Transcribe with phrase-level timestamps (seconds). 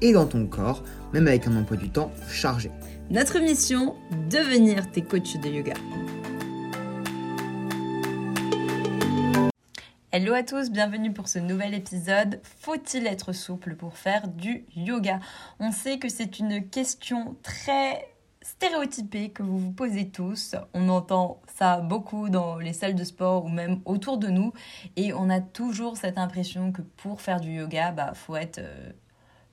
[0.00, 0.82] et dans ton corps,
[1.12, 2.70] même avec un emploi du temps chargé.
[3.10, 3.96] Notre mission,
[4.30, 5.74] devenir tes coachs de yoga.
[10.12, 12.40] Hello à tous, bienvenue pour ce nouvel épisode.
[12.42, 15.20] Faut-il être souple pour faire du yoga?
[15.60, 18.08] On sait que c'est une question très
[18.42, 20.56] stéréotypée que vous vous posez tous.
[20.74, 24.52] On entend ça beaucoup dans les salles de sport ou même autour de nous
[24.96, 28.90] et on a toujours cette impression que pour faire du yoga, bah faut être euh,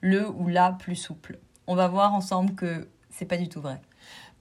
[0.01, 1.39] le ou la plus souple.
[1.67, 3.81] On va voir ensemble que c'est pas du tout vrai.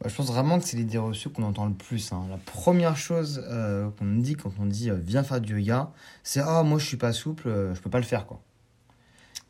[0.01, 2.13] Bah, je pense vraiment que c'est l'idée reçue qu'on entend le plus.
[2.13, 2.27] hein.
[2.31, 5.91] La première chose euh, qu'on nous dit quand on dit euh, viens faire du yoga,
[6.23, 8.43] c'est ah moi je suis pas souple, euh, je peux pas le faire quoi.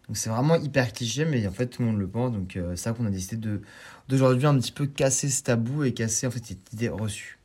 [0.07, 2.31] Donc c'est vraiment hyper cliché, mais en fait tout le monde le pense.
[2.33, 3.63] Donc euh, c'est ça qu'on a décidé de
[4.09, 7.41] d'aujourd'hui un petit peu casser ce tabou et casser en fait cette idée reçue.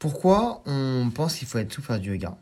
[0.00, 2.36] Pourquoi on pense qu'il faut être souple faire du yoga?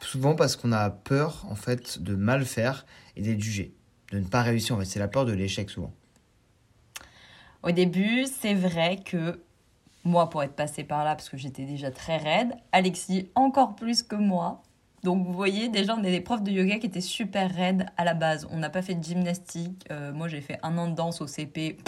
[0.00, 3.74] Souvent parce qu'on a peur en fait de mal faire et d'être jugé,
[4.12, 4.76] de ne pas réussir.
[4.76, 5.92] En c'est la peur de l'échec souvent.
[7.62, 9.40] Au début, c'est vrai que
[10.04, 14.02] moi, pour être passée par là, parce que j'étais déjà très raide, Alexis encore plus
[14.02, 14.62] que moi.
[15.02, 18.04] Donc vous voyez, déjà, on est des profs de yoga qui étaient super raides à
[18.04, 18.46] la base.
[18.50, 19.84] On n'a pas fait de gymnastique.
[19.90, 21.78] Euh, moi, j'ai fait un an de danse au CP.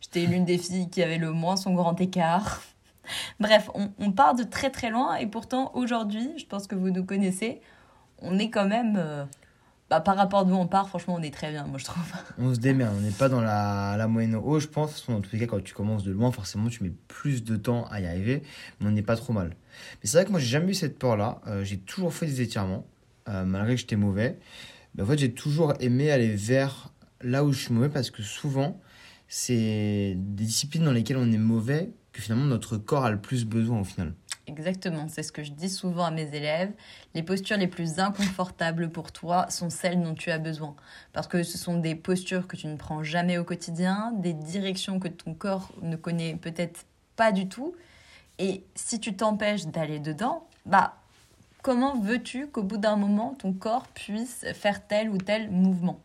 [0.00, 2.62] J'étais l'une des filles qui avait le moins son grand écart.
[3.40, 6.90] Bref, on, on part de très très loin et pourtant aujourd'hui, je pense que vous
[6.90, 7.60] nous connaissez,
[8.20, 9.24] on est quand même, euh,
[9.88, 12.02] bah, par rapport d'où on part, franchement, on est très bien, moi je trouve.
[12.38, 15.08] On se démerde, on n'est pas dans la, la moyenne haut, je pense.
[15.08, 17.86] En tous les cas, quand tu commences de loin, forcément, tu mets plus de temps
[17.90, 18.42] à y arriver,
[18.80, 19.50] mais on n'est pas trop mal.
[20.02, 21.40] Mais c'est vrai que moi, j'ai jamais eu cette peur-là.
[21.46, 22.84] Euh, j'ai toujours fait des étirements,
[23.28, 24.38] euh, malgré que j'étais mauvais.
[24.94, 26.90] Mais en fait, j'ai toujours aimé aller vers
[27.20, 28.80] là où je suis mauvais parce que souvent,
[29.28, 33.44] c'est des disciplines dans lesquelles on est mauvais que finalement notre corps a le plus
[33.44, 34.14] besoin au final.
[34.46, 36.72] Exactement, c'est ce que je dis souvent à mes élèves.
[37.14, 40.76] Les postures les plus inconfortables pour toi sont celles dont tu as besoin.
[41.12, 45.00] Parce que ce sont des postures que tu ne prends jamais au quotidien, des directions
[45.00, 46.86] que ton corps ne connaît peut-être
[47.16, 47.74] pas du tout.
[48.38, 50.96] Et si tu t'empêches d'aller dedans, bah
[51.66, 55.98] comment veux-tu qu'au bout d'un moment ton corps puisse faire tel ou tel mouvement?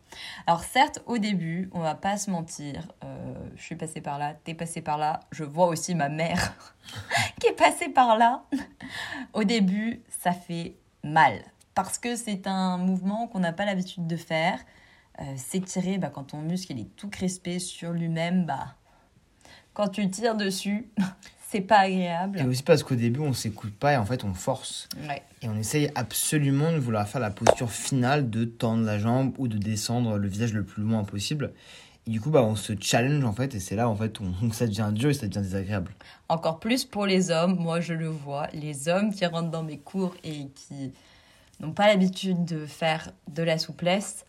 [0.48, 4.34] Alors certes, au début, on va pas se mentir, euh, je suis passée par là,
[4.42, 6.56] t'es passée par là, je vois aussi ma mère
[7.40, 8.42] qui est passée par là.
[9.34, 10.74] Au début, ça fait
[11.04, 11.40] mal
[11.76, 14.58] parce que c'est un mouvement qu'on n'a pas l'habitude de faire.
[15.20, 18.74] Euh, S'étirer, bah, quand ton muscle il est tout crispé sur lui-même, bah,
[19.74, 20.90] quand tu tires dessus,
[21.52, 22.40] c'est pas agréable.
[22.40, 24.88] Et aussi parce qu'au début, on s'écoute pas et en fait, on force.
[25.06, 25.22] Ouais.
[25.42, 29.48] Et on essaye absolument de vouloir faire la posture finale de tendre la jambe ou
[29.48, 31.52] de descendre le visage le plus loin possible.
[32.06, 34.24] Et du coup, bah, on se challenge en fait, et c'est là en fait où
[34.52, 35.92] ça devient dur et ça devient désagréable.
[36.30, 39.78] Encore plus pour les hommes, moi je le vois, les hommes qui rentrent dans mes
[39.78, 40.92] cours et qui
[41.60, 44.24] n'ont pas l'habitude de faire de la souplesse.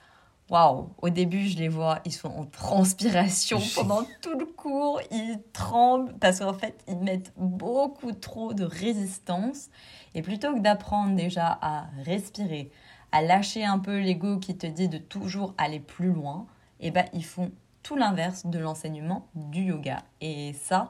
[0.54, 5.40] Waouh, au début je les vois, ils sont en transpiration pendant tout le cours, ils
[5.52, 9.70] tremblent parce qu'en fait ils mettent beaucoup trop de résistance.
[10.14, 12.70] Et plutôt que d'apprendre déjà à respirer,
[13.12, 16.46] à lâcher un peu l'ego qui te dit de toujours aller plus loin,
[16.80, 20.04] et ben ils font tout l'inverse de l'enseignement du yoga.
[20.22, 20.88] Et ça,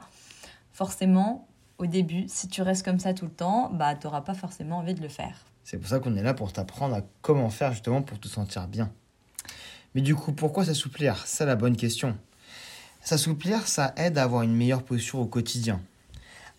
[0.73, 1.47] forcément,
[1.77, 4.79] au début, si tu restes comme ça tout le temps, bah, tu n'auras pas forcément
[4.79, 5.45] envie de le faire.
[5.63, 8.67] C'est pour ça qu'on est là pour t'apprendre à comment faire justement pour te sentir
[8.67, 8.91] bien.
[9.95, 11.23] Mais du coup, pourquoi s'assouplir?
[11.25, 12.17] C'est la bonne question.
[13.01, 15.81] S'assouplir, ça aide à avoir une meilleure posture au quotidien.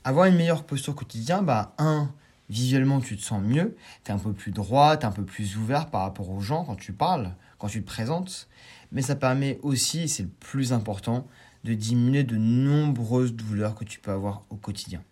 [0.05, 2.12] Avoir une meilleure posture au quotidien, bah, un,
[2.50, 5.25] visuellement, tu te sens mieux, tu es un peu plus droit, tu es un peu
[5.25, 8.48] plus ouvert par rapport aux gens quand tu parles, quand tu te présentes.
[8.92, 11.27] Mais ça permet aussi, et c'est le plus important,
[11.65, 15.03] de diminuer de nombreuses douleurs que tu peux avoir au quotidien.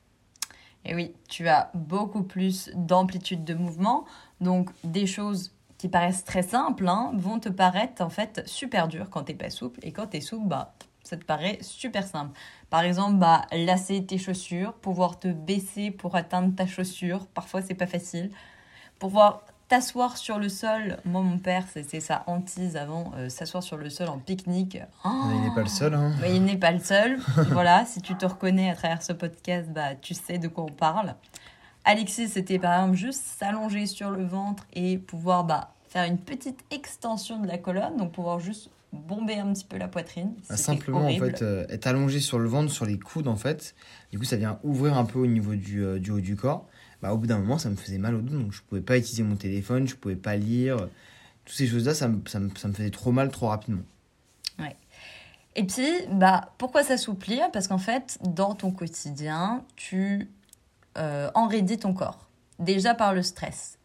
[0.85, 4.05] Et oui, tu as beaucoup plus d'amplitude de mouvement,
[4.41, 5.53] donc des choses
[5.83, 9.51] qui paraissent très simples hein, vont te paraître en fait super dures quand t'es pas
[9.51, 12.39] souple, et quand t'es souple, bah ça te paraît super simple.
[12.71, 17.75] Par exemple, bah, lasser tes chaussures, pouvoir te baisser pour atteindre ta chaussure, parfois c'est
[17.75, 18.31] pas facile.
[19.01, 23.77] Pouvoir t'asseoir sur le sol, moi mon père c'était sa hantise avant, euh, s'asseoir sur
[23.77, 24.79] le sol en pique-nique.
[25.05, 25.95] Oh Mais il n'est pas le seul.
[25.95, 26.13] Hein.
[26.21, 27.19] mais il n'est pas le seul.
[27.51, 30.73] voilà, si tu te reconnais à travers ce podcast, bah, tu sais de quoi on
[30.73, 31.17] parle.
[31.85, 36.61] Alexis, c'était par exemple juste s'allonger sur le ventre et pouvoir bah, faire une petite
[36.71, 40.33] extension de la colonne, donc pouvoir juste bomber un petit peu la poitrine.
[40.35, 41.25] Bah, C'était simplement, horrible.
[41.25, 43.75] en fait, euh, être allongé sur le ventre, sur les coudes, en fait.
[44.11, 46.67] Du coup, ça vient ouvrir un peu au niveau du, euh, du haut du corps.
[47.01, 48.97] Bah, au bout d'un moment, ça me faisait mal au dos, donc je pouvais pas
[48.97, 50.77] utiliser mon téléphone, je pouvais pas lire.
[51.45, 53.83] Toutes ces choses-là, ça me, ça, me, ça me faisait trop mal trop rapidement.
[55.55, 57.51] Et puis, bah, pourquoi s'assouplir?
[57.53, 60.31] Parce qu'en fait, dans ton quotidien, tu
[60.99, 61.31] euh,
[61.81, 62.29] ton corps.
[62.59, 63.79] Déjà par le stress.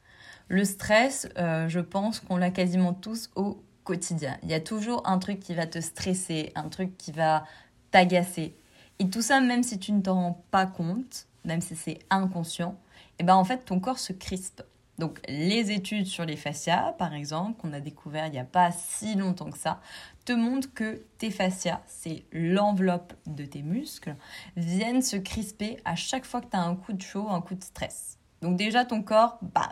[0.50, 4.38] Le stress, euh, je pense qu'on l'a quasiment tous au quotidien.
[4.44, 7.46] Il y a toujours un truc qui va te stresser, un truc qui va
[7.92, 8.56] t'agacer.
[9.00, 12.76] Et tout ça, même si tu ne t'en rends pas compte, même si c'est inconscient,
[13.20, 14.64] et ben en fait, ton corps se crispe.
[14.98, 18.72] Donc, les études sur les fascias, par exemple, qu'on a découvert il n'y a pas
[18.72, 19.80] si longtemps que ça,
[20.28, 24.14] te montrent que tes fascias, c'est l'enveloppe de tes muscles,
[24.58, 27.56] viennent se crisper à chaque fois que tu as un coup de chaud, un coup
[27.56, 28.20] de stress.
[28.42, 29.64] Donc déjà, ton corps, bam,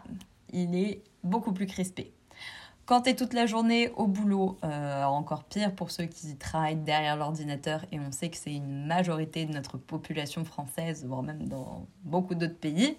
[0.53, 2.13] il est beaucoup plus crispé.
[2.85, 6.77] Quand tu es toute la journée au boulot, euh, encore pire pour ceux qui travaillent
[6.77, 11.49] derrière l'ordinateur, et on sait que c'est une majorité de notre population française, voire même
[11.49, 12.95] dans beaucoup d'autres pays,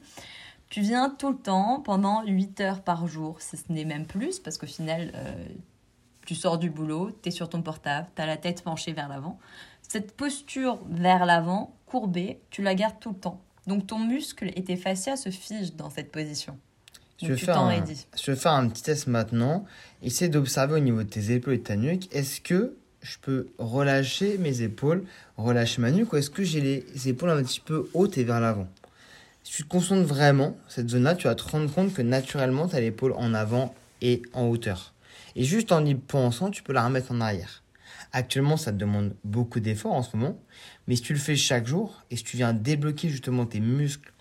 [0.68, 4.40] tu viens tout le temps, pendant 8 heures par jour, si ce n'est même plus,
[4.40, 5.46] parce qu'au final, euh,
[6.26, 9.08] tu sors du boulot, tu es sur ton portable, tu as la tête penchée vers
[9.08, 9.38] l'avant.
[9.80, 13.40] Cette posture vers l'avant, courbée, tu la gardes tout le temps.
[13.66, 16.58] Donc ton muscle et tes fascias se figent dans cette position.
[17.22, 19.64] Je vais, faire un, je vais faire un petit test maintenant.
[20.02, 22.14] Essaye d'observer au niveau de tes épaules et de ta nuque.
[22.14, 25.04] Est-ce que je peux relâcher mes épaules,
[25.38, 28.40] relâcher ma nuque, ou est-ce que j'ai les épaules un petit peu hautes et vers
[28.40, 28.68] l'avant?
[29.44, 32.74] Si tu te concentres vraiment, cette zone-là, tu vas te rendre compte que naturellement, tu
[32.74, 34.92] as l'épaule en avant et en hauteur.
[35.36, 37.62] Et juste en y pensant, tu peux la remettre en arrière.
[38.12, 40.38] Actuellement, ça te demande beaucoup d'efforts en ce moment,
[40.86, 44.12] mais si tu le fais chaque jour et si tu viens débloquer justement tes muscles,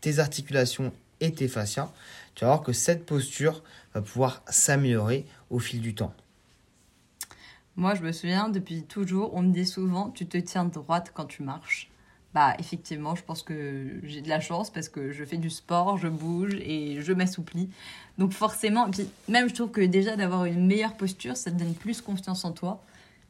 [0.00, 1.92] tes articulations et tes fascias,
[2.34, 3.62] tu vas voir que cette posture
[3.94, 6.14] va pouvoir s'améliorer au fil du temps.
[7.76, 11.26] Moi, je me souviens, depuis toujours, on me dit souvent, tu te tiens droite quand
[11.26, 11.90] tu marches.
[12.36, 15.96] Bah, effectivement, je pense que j'ai de la chance parce que je fais du sport,
[15.96, 17.70] je bouge et je m'assouplis.
[18.18, 21.56] Donc forcément, et puis même je trouve que déjà d'avoir une meilleure posture, ça te
[21.56, 22.82] donne plus confiance en toi.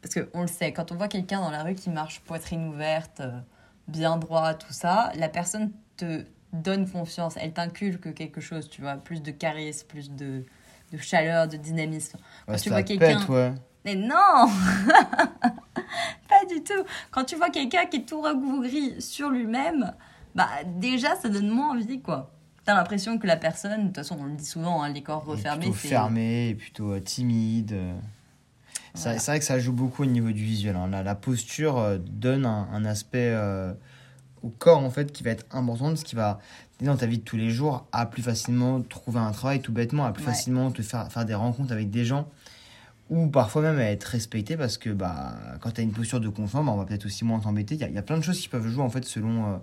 [0.03, 3.21] Parce qu'on le sait, quand on voit quelqu'un dans la rue qui marche poitrine ouverte,
[3.21, 3.39] euh,
[3.87, 8.97] bien droit, tout ça, la personne te donne confiance, elle t'inculque quelque chose, tu vois,
[8.97, 10.43] plus de charisme, plus de,
[10.93, 12.19] de chaleur, de dynamisme.
[12.47, 13.53] Quand Ouais, tu vois quelqu'un- ouais.
[13.85, 14.49] Mais non
[16.67, 16.85] tout.
[17.11, 19.93] Quand tu vois quelqu'un qui est tout rabougri sur lui-même,
[20.35, 22.31] bah déjà ça donne moins envie quoi.
[22.65, 25.25] T'as l'impression que la personne, de toute façon on le dit souvent, hein, les corps
[25.25, 27.73] refermés, plutôt c'est fermé, et plutôt euh, timide.
[27.73, 27.95] euh.
[28.95, 29.19] C'est Voilà.
[29.19, 30.75] c'est vrai que ça joue beaucoup au niveau du visuel.
[30.77, 30.89] hein.
[30.91, 33.73] La, la posture euh, donne un, un aspect euh,
[34.43, 36.41] au corps en fait qui va être important, ce qui va
[36.83, 40.05] dans ta vie de tous les jours à plus facilement trouver un travail tout bêtement,
[40.05, 40.33] à plus Ouais.
[40.33, 42.29] facilement te faire, faire des rencontres avec des gens
[43.11, 46.29] ou parfois même à être respecté parce que bah, quand tu as une posture de
[46.29, 47.75] confort, bah, on va peut-être aussi moins t'embêter.
[47.77, 49.47] Il y, a- il y a plein de choses qui peuvent jouer en fait selon
[49.47, 49.57] euh,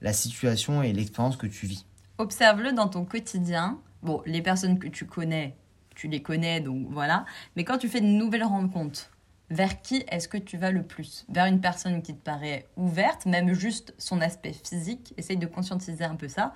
[0.00, 1.84] la situation et l'expérience que tu vis.
[2.18, 3.78] Observe-le dans ton quotidien.
[4.02, 5.56] Bon, les personnes que tu connais,
[5.94, 7.24] tu les connais, donc voilà.
[7.56, 9.10] Mais quand tu fais de nouvelles rencontres,
[9.50, 11.24] vers qui est-ce que tu vas le plus?
[11.28, 16.04] Vers une personne qui te paraît ouverte, même juste son aspect physique, essaye de conscientiser
[16.04, 16.52] un peu ça.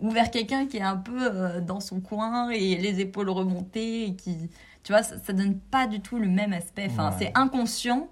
[0.00, 4.04] Ou vers quelqu'un qui est un peu euh, dans son coin et les épaules remontées
[4.06, 4.50] et qui...
[4.82, 6.88] Tu vois, ça, ça donne pas du tout le même aspect.
[6.90, 7.16] Enfin, Ouais.
[7.18, 8.08] c'est inconscient.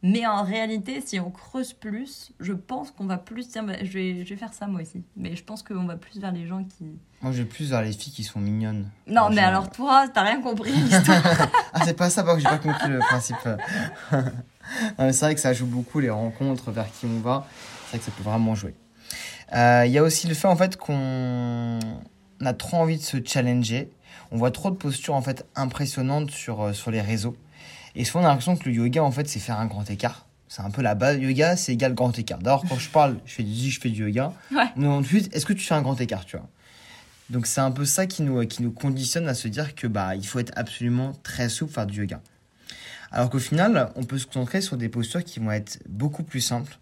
[0.00, 3.48] Mais en réalité, si on creuse plus, je pense qu'on va plus...
[3.48, 5.02] Tiens, bah, je, vais, je vais faire ça moi aussi.
[5.16, 6.84] Mais je pense qu'on va plus vers les gens qui...
[7.20, 8.88] Moi, je vais plus vers les filles qui sont mignonnes.
[9.08, 11.20] Non, mais alors toi, t'as rien compris l'histoire.
[11.72, 13.36] Ah, c'est pas ça, parce que j'ai pas compris le principe.
[14.98, 17.46] C'est vrai que ça joue beaucoup les rencontres, vers qui on va.
[17.86, 18.74] C'est vrai que ça peut vraiment jouer.
[19.54, 21.78] Euh, Il y a aussi le fait en fait qu'on
[22.44, 23.90] a trop envie de se challenger.
[24.30, 27.36] On voit trop de postures en fait impressionnantes sur, euh, sur les réseaux.
[27.94, 30.26] Et souvent on a l'impression que le yoga en fait c'est faire un grand écart.
[30.48, 31.18] C'est un peu la base.
[31.18, 32.38] Yoga c'est égal grand écart.
[32.38, 34.32] D'abord quand je parle, je fais du je fais du yoga.
[34.50, 34.64] Ouais.
[34.76, 36.46] Mais ensuite, est-ce que tu fais un grand écart, tu vois?
[37.30, 40.14] Donc c'est un peu ça qui nous, qui nous conditionne à se dire que bah
[40.16, 42.20] il faut être absolument très souple faire du yoga.
[43.10, 46.40] Alors qu'au final, on peut se concentrer sur des postures qui vont être beaucoup plus
[46.40, 46.78] simples,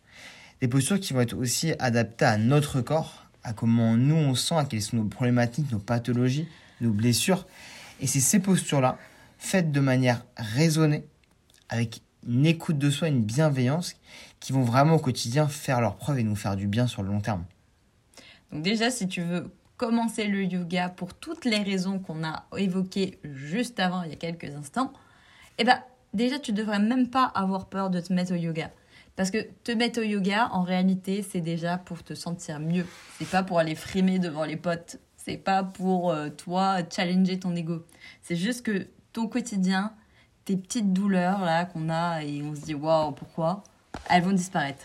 [0.61, 4.57] des postures qui vont être aussi adaptées à notre corps, à comment nous on sent,
[4.57, 6.49] à quelles sont nos problématiques, nos pathologies,
[6.81, 7.47] nos blessures.
[8.01, 8.99] Et c'est ces postures-là,
[9.39, 11.05] faites de manière raisonnée,
[11.69, 13.95] avec une écoute de soi, une bienveillance,
[14.41, 17.09] qui vont vraiment au quotidien faire leur preuve et nous faire du bien sur le
[17.09, 17.45] long terme.
[18.53, 23.19] Donc déjà, si tu veux commencer le yoga pour toutes les raisons qu'on a évoquées
[23.25, 24.93] juste avant, il y a quelques instants,
[25.59, 25.81] eh ben
[26.15, 28.71] déjà, tu devrais même pas avoir peur de te mettre au yoga.
[29.17, 32.87] Parce que te mettre au yoga, en réalité, c'est déjà pour te sentir mieux.
[33.19, 34.99] C'est pas pour aller frimer devant les potes.
[35.27, 37.85] C'est pas pour euh, toi challenger ton ego.
[38.23, 39.93] C'est juste que ton quotidien,
[40.45, 43.65] tes petites douleurs là qu'on a et on se dit waouh, pourquoi
[44.09, 44.85] Elles vont disparaître.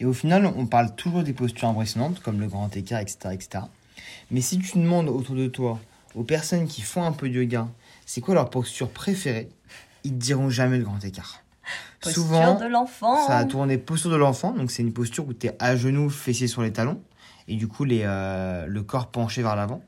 [0.00, 3.64] Et au final, on parle toujours des postures impressionnantes, comme le grand écart, etc., etc.
[4.32, 5.78] Mais si tu demandes autour de toi,
[6.16, 7.68] aux personnes qui font un peu de yoga,
[8.06, 9.48] c'est quoi leur posture préférée,
[10.02, 11.44] ils te diront jamais le grand écart.
[12.00, 13.24] Posture Souvent, de l'enfant.
[13.24, 16.10] ça a tourné posture de l'enfant, donc c'est une posture où tu es à genoux,
[16.10, 17.00] fessiers sur les talons,
[17.48, 19.82] et du coup les, euh, le corps penché vers l'avant.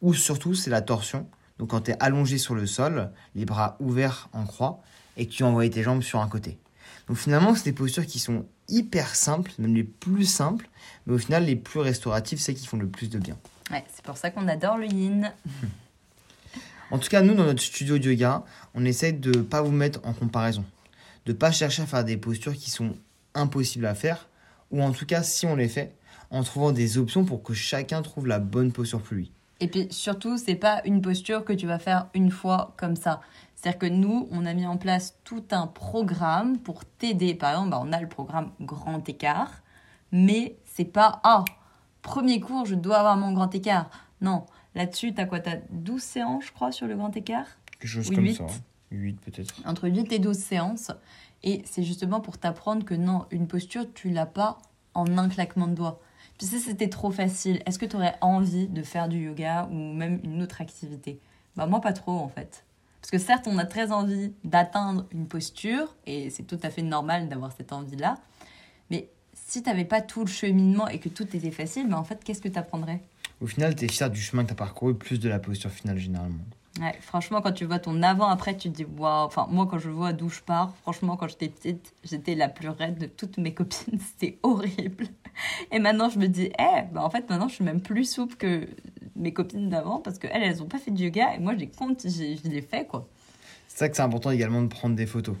[0.00, 1.26] Ou surtout, c'est la torsion,
[1.58, 4.80] donc quand tu es allongé sur le sol, les bras ouverts en croix,
[5.16, 6.58] et que tu envoies tes jambes sur un côté.
[7.08, 10.68] Donc finalement, c'est des postures qui sont hyper simples, même les plus simples,
[11.06, 13.36] mais au final, les plus restauratives, c'est qui font le plus de bien.
[13.70, 15.32] Ouais, c'est pour ça qu'on adore le yin.
[16.90, 19.72] En tout cas, nous, dans notre studio de yoga, on essaie de ne pas vous
[19.72, 20.64] mettre en comparaison.
[21.26, 22.96] De pas chercher à faire des postures qui sont
[23.34, 24.26] impossibles à faire,
[24.70, 25.94] ou en tout cas, si on les fait,
[26.30, 29.32] en trouvant des options pour que chacun trouve la bonne posture pour lui.
[29.60, 33.20] Et puis surtout, c'est pas une posture que tu vas faire une fois comme ça.
[33.54, 37.34] C'est-à-dire que nous, on a mis en place tout un programme pour t'aider.
[37.34, 39.62] Par exemple, bah, on a le programme Grand Écart,
[40.12, 41.44] mais c'est pas ah,
[42.02, 43.90] premier cours, je dois avoir mon grand écart.
[44.20, 45.40] Non, là-dessus, tu as quoi?
[45.40, 47.46] Tu as 12 séances, je crois, sur le grand écart?
[47.78, 48.46] Quelque chose comme ça.
[48.90, 49.54] 8 peut-être.
[49.66, 50.90] entre 8 et 12 séances.
[51.42, 54.58] Et c'est justement pour t'apprendre que non, une posture, tu l'as pas
[54.94, 56.00] en un claquement de doigts.
[56.38, 60.20] Si c'était trop facile, est-ce que tu aurais envie de faire du yoga ou même
[60.22, 61.18] une autre activité?
[61.56, 62.64] Bah moi pas trop en fait.
[63.00, 66.82] Parce que certes, on a très envie d'atteindre une posture, et c'est tout à fait
[66.82, 68.16] normal d'avoir cette envie-là.
[68.90, 72.04] Mais si tu n'avais pas tout le cheminement et que tout était facile, bah en
[72.04, 73.02] fait, qu'est-ce que tu apprendrais
[73.40, 75.70] Au final, tu es fier du chemin que tu as parcouru, plus de la posture
[75.70, 76.44] finale généralement.
[77.00, 79.26] Franchement, quand tu vois ton avant-après, tu te dis waouh.
[79.26, 82.68] Enfin, moi, quand je vois d'où je pars, franchement, quand j'étais petite, j'étais la plus
[82.68, 83.98] raide de toutes mes copines.
[84.00, 85.06] C'était horrible.
[85.72, 88.36] Et maintenant, je me dis, eh, bah en fait, maintenant, je suis même plus souple
[88.36, 88.66] que
[89.16, 91.68] mes copines d'avant parce qu'elles, elles ont pas fait de yoga et moi, je les
[91.68, 93.08] compte, je les fais, quoi.
[93.68, 95.36] C'est ça que c'est important également de prendre des photos.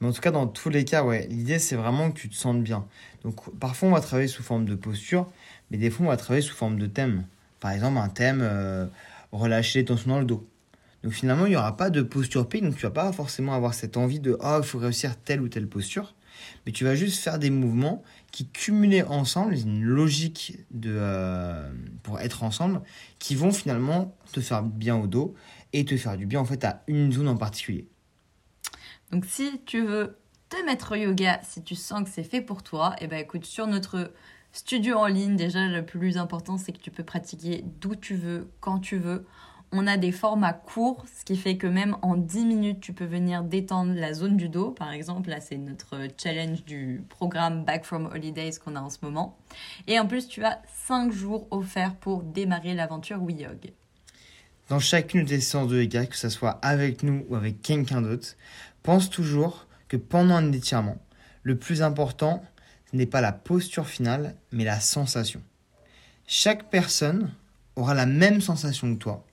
[0.00, 2.34] Mais en tout cas, dans tous les cas, ouais, l'idée c'est vraiment que tu te
[2.36, 2.86] sentes bien.
[3.24, 5.26] Donc parfois on va travailler sous forme de posture,
[5.70, 7.24] mais des fois on va travailler sous forme de thème.
[7.60, 8.86] Par exemple, un thème euh,
[9.32, 10.46] relâcher les tensions dans le dos.
[11.02, 13.74] Donc finalement, il n'y aura pas de posture pays, donc tu vas pas forcément avoir
[13.74, 16.14] cette envie de ah, il faut réussir telle ou telle posture.
[16.66, 21.68] Mais tu vas juste faire des mouvements qui, cumulés ensemble, une logique de, euh,
[22.02, 22.82] pour être ensemble,
[23.18, 25.34] qui vont finalement te faire bien au dos
[25.72, 27.88] et te faire du bien en fait à une zone en particulier.
[29.10, 30.16] Donc, si tu veux
[30.48, 33.44] te mettre au yoga, si tu sens que c'est fait pour toi, et ben écoute,
[33.44, 34.12] sur notre
[34.52, 38.50] studio en ligne, déjà, le plus important, c'est que tu peux pratiquer d'où tu veux,
[38.60, 39.26] quand tu veux.
[39.70, 43.04] On a des formats courts, ce qui fait que même en 10 minutes, tu peux
[43.04, 44.70] venir détendre la zone du dos.
[44.70, 48.98] Par exemple, là, c'est notre challenge du programme Back from Holidays qu'on a en ce
[49.02, 49.36] moment.
[49.86, 53.72] Et en plus, tu as 5 jours offerts pour démarrer l'aventure WeYog.
[54.70, 58.36] Dans chacune des séances de yoga, que ce soit avec nous ou avec quelqu'un d'autre,
[58.82, 60.98] pense toujours que pendant un étirement,
[61.42, 62.42] le plus important,
[62.90, 65.42] ce n'est pas la posture finale, mais la sensation.
[66.26, 67.32] Chaque personne
[67.76, 69.24] aura la même sensation que toi,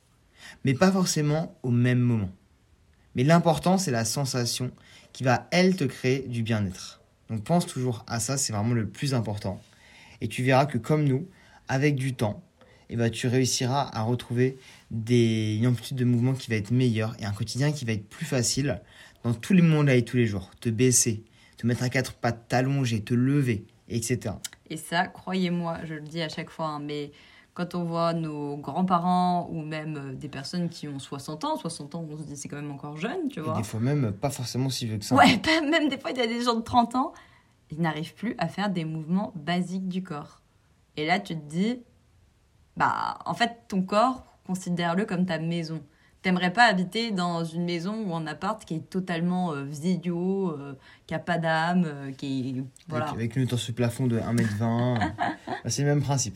[0.63, 2.29] mais pas forcément au même moment.
[3.15, 4.71] Mais l'important, c'est la sensation
[5.13, 7.01] qui va, elle, te créer du bien-être.
[7.29, 9.61] Donc pense toujours à ça, c'est vraiment le plus important.
[10.21, 11.27] Et tu verras que comme nous,
[11.67, 12.43] avec du temps,
[12.89, 14.57] eh ben, tu réussiras à retrouver
[14.91, 18.07] des, une amplitude de mouvement qui va être meilleure et un quotidien qui va être
[18.07, 18.81] plus facile
[19.23, 20.51] dans tous les moments de la vie, tous les jours.
[20.59, 21.23] Te baisser,
[21.57, 24.35] te mettre à quatre pattes, t'allonger, te lever, etc.
[24.69, 27.11] Et ça, croyez-moi, je le dis à chaque fois, hein, mais
[27.55, 31.95] quand on voit nos grands-parents ou même euh, des personnes qui ont 60 ans, 60
[31.95, 33.55] ans, on se dit c'est quand même encore jeune, tu Et vois.
[33.55, 35.15] des fois même pas forcément si vieux que ça.
[35.15, 37.13] Ouais, pas- même des fois, il y a des gens de 30 ans,
[37.71, 40.41] ils n'arrivent plus à faire des mouvements basiques du corps.
[40.97, 41.81] Et là, tu te dis,
[42.77, 45.81] bah, en fait, ton corps, considère-le comme ta maison.
[46.25, 50.73] T'aimerais pas habiter dans une maison ou en appart qui est totalement euh, euh,
[51.05, 52.63] qui a pas d'âme, euh, qui est...
[52.87, 53.05] Voilà.
[53.09, 54.97] Avec, avec une hauteur sur plafond de 1m20.
[55.19, 56.35] bah, c'est le même principe.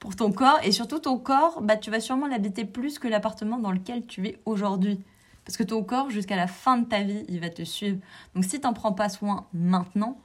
[0.00, 3.60] pour ton corps et surtout ton corps, bah, tu vas sûrement l'habiter plus que l'appartement
[3.60, 4.98] dans lequel tu es aujourd'hui.
[5.44, 7.98] Parce que ton corps, jusqu'à la fin de ta vie, il va te suivre.
[8.34, 10.18] Donc si tu n'en prends pas soin maintenant,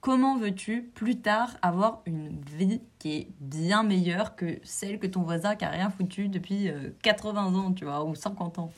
[0.00, 5.22] comment veux-tu plus tard avoir une vie qui est bien meilleure que celle que ton
[5.22, 8.72] voisin qui a rien foutu depuis euh, 80 ans, tu vois, ou 50 ans?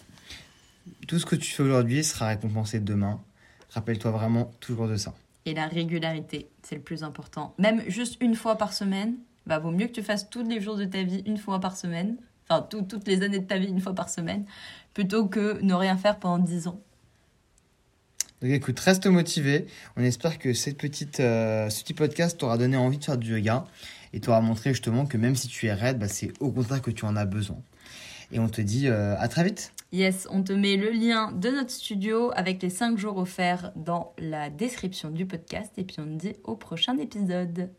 [1.06, 3.20] Tout ce que tu fais aujourd'hui sera récompensé demain.
[3.70, 5.14] Rappelle-toi vraiment toujours de ça.
[5.44, 7.54] Et la régularité, c'est le plus important.
[7.58, 10.76] Même juste une fois par semaine, bah, vaut mieux que tu fasses tous les jours
[10.76, 12.16] de ta vie une fois par semaine,
[12.48, 14.44] enfin tout- toutes les années de ta vie une fois par semaine,
[14.94, 16.80] plutôt que ne rien faire pendant 10 ans.
[18.42, 19.66] Donc écoute, reste motivé.
[19.96, 23.32] On espère que cette petite, euh, ce petit podcast t'aura donné envie de faire du
[23.32, 23.66] yoga
[24.12, 26.90] et t'aura montré justement que même si tu es raide, bah, c'est au contraire que
[26.90, 27.58] tu en as besoin.
[28.32, 29.72] Et on te dit euh, à très vite.
[29.92, 34.12] Yes, on te met le lien de notre studio avec les 5 jours offerts dans
[34.18, 37.70] la description du podcast et puis on te dit au prochain épisode.